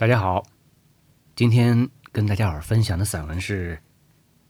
[0.00, 0.46] 大家好，
[1.36, 3.82] 今天跟大家伙分享的散文是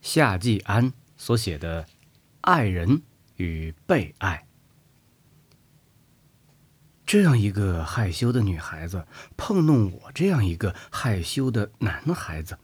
[0.00, 1.82] 夏季安所写的
[2.42, 3.02] 《爱人
[3.34, 4.46] 与被爱》。
[7.04, 9.04] 这样一个害羞的女孩子
[9.36, 12.56] 碰弄我这样一个害羞的男孩子，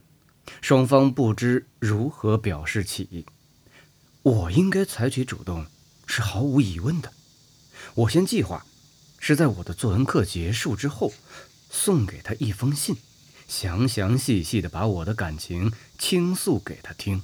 [0.60, 3.26] 双方不知如何表示起。
[4.22, 5.66] 我应该采取主动
[6.06, 7.12] 是毫无疑问的。
[7.96, 8.64] 我先计划
[9.18, 11.12] 是在我的作文课结束之后。
[11.76, 12.96] 送给他一封信，
[13.46, 17.22] 详详细细的把我的感情倾诉给他听。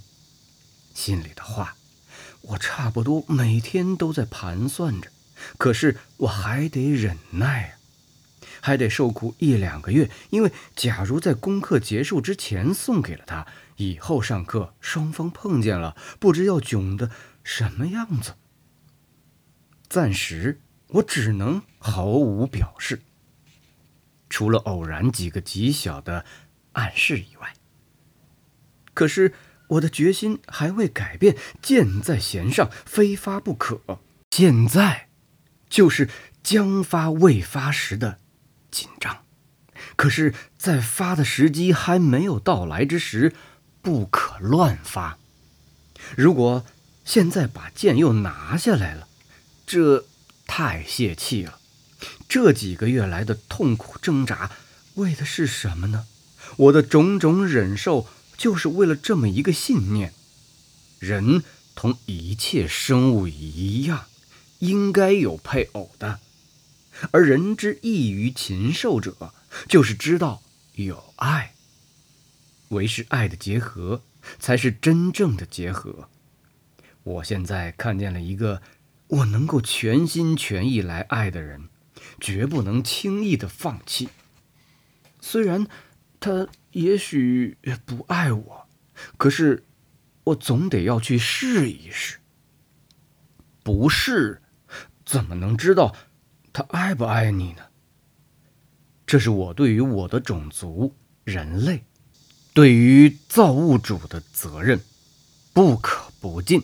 [0.92, 1.74] 信里的话，
[2.42, 5.10] 我差不多每天都在盘算着，
[5.56, 7.72] 可是我还得忍耐啊，
[8.60, 10.10] 还得受苦一两个月。
[10.28, 17.10] 因为假如在功课结束之前送给了他，以后上课双方碰见了，不知要囧的
[17.42, 18.34] 什么样子。
[19.88, 23.00] 暂时我只能毫无表示。
[24.32, 26.24] 除了偶然几个极小的
[26.72, 27.52] 暗示以外，
[28.94, 29.34] 可是
[29.68, 33.82] 我的决心还未改变，箭在弦上，非发不可。
[34.30, 35.08] 现在
[35.68, 36.08] 就是
[36.42, 38.18] 将发未发时的
[38.70, 39.22] 紧张，
[39.96, 43.34] 可是，在发的时机还没有到来之时，
[43.82, 45.18] 不可乱发。
[46.16, 46.64] 如果
[47.04, 49.06] 现在把剑又拿下来了，
[49.66, 50.06] 这
[50.46, 51.58] 太泄气了。
[52.28, 54.50] 这几个月来的痛苦挣扎，
[54.94, 56.06] 为的是什么呢？
[56.56, 60.12] 我的种种忍受，就是为了这么一个信念：
[60.98, 61.42] 人
[61.74, 64.06] 同一切生物一样，
[64.58, 66.20] 应该有配偶的。
[67.10, 69.32] 而人之异于禽兽者，
[69.68, 70.42] 就是知道
[70.74, 71.54] 有爱。
[72.68, 74.02] 唯是爱的结合，
[74.38, 76.08] 才是真正的结合。
[77.02, 78.62] 我现在看见了一个
[79.08, 81.68] 我能够全心全意来爱的人。
[82.22, 84.08] 绝不能轻易的放弃。
[85.20, 85.66] 虽然
[86.20, 88.68] 他也许不爱我，
[89.18, 89.64] 可是
[90.22, 92.20] 我总得要去试一试。
[93.64, 94.40] 不试，
[95.04, 95.96] 怎么能知道
[96.52, 97.62] 他爱不爱你呢？
[99.04, 100.94] 这是我对于我的种族
[101.24, 101.84] 人类，
[102.54, 104.80] 对于造物主的责任，
[105.52, 106.62] 不可不尽。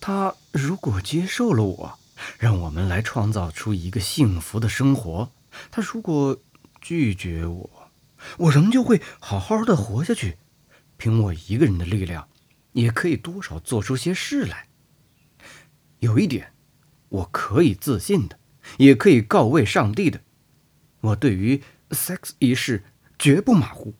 [0.00, 1.97] 他如果接受了我。
[2.38, 5.32] 让我们来创造出一个幸福的生活。
[5.70, 6.38] 他如果
[6.80, 7.90] 拒绝我，
[8.38, 10.38] 我仍旧会好好的活下去。
[10.96, 12.28] 凭我一个人的力量，
[12.72, 14.68] 也可以多少做出些事来。
[16.00, 16.52] 有一点，
[17.08, 18.38] 我可以自信的，
[18.78, 20.20] 也可以告慰上帝的：
[21.00, 22.84] 我对于 sex 一事
[23.18, 23.94] 绝不马虎。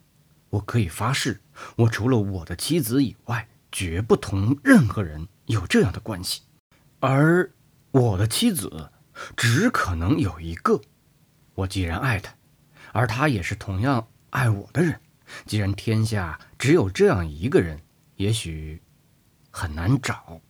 [0.50, 1.40] 我可以发誓，
[1.76, 6.42] 我除了我的妻子以外，绝不同任何人有这样的关系。
[7.00, 7.52] 而。
[7.90, 8.90] 我的妻子
[9.36, 10.80] 只可能有一个。
[11.54, 12.34] 我既然爱她，
[12.92, 15.00] 而她也是同样爱我的人。
[15.44, 17.80] 既然天下只有这样一个人，
[18.16, 18.82] 也许
[19.50, 20.40] 很难找，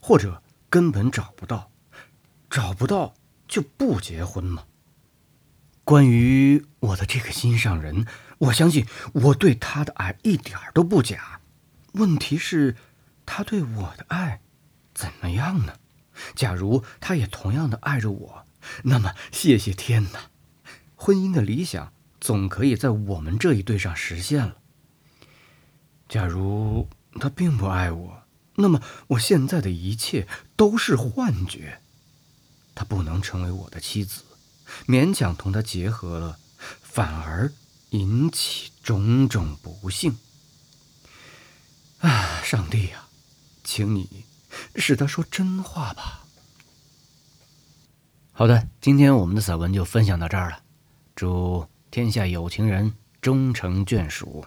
[0.00, 1.70] 或者根本找不到。
[2.50, 3.14] 找不到
[3.48, 4.64] 就不结婚吗？
[5.82, 8.06] 关于我的这个心上人，
[8.38, 11.40] 我相信我对他的爱一点都不假。
[11.92, 12.76] 问题是，
[13.26, 14.40] 他对我的爱
[14.94, 15.74] 怎么样呢？
[16.34, 18.46] 假如他也同样的爱着我，
[18.84, 20.30] 那么谢谢天哪，
[20.94, 24.56] 婚姻的理想总可以在我们这一对上实现了。
[26.08, 26.88] 假如
[27.20, 28.22] 他并不爱我，
[28.56, 31.80] 那么我现在的一切都是幻觉。
[32.74, 34.22] 他不能成为我的妻子，
[34.86, 36.38] 勉强同他结合了，
[36.82, 37.52] 反而
[37.90, 40.16] 引起种种不幸。
[42.00, 43.06] 啊，上帝呀，
[43.62, 44.24] 请你。
[44.76, 46.24] 使他说真话吧。
[48.32, 50.58] 好的，今天我们的散文就分享到这儿了。
[51.14, 54.44] 祝天下有情人终成眷属。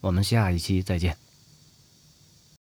[0.00, 1.16] 我们下一期再见。